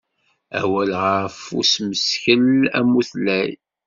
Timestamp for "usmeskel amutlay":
1.59-3.51